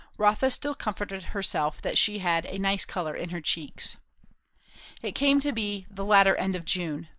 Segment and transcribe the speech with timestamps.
[0.17, 3.97] Rotha still comforted herself that she had "a nice colour in her cheeks."
[5.03, 7.07] It came to be the latter end of June.